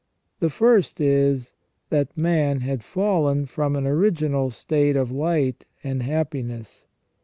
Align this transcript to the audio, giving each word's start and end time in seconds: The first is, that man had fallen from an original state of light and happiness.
The 0.39 0.49
first 0.49 0.99
is, 0.99 1.53
that 1.91 2.17
man 2.17 2.61
had 2.61 2.83
fallen 2.83 3.45
from 3.45 3.75
an 3.75 3.85
original 3.85 4.49
state 4.49 4.95
of 4.95 5.11
light 5.11 5.67
and 5.83 6.01
happiness. 6.01 6.87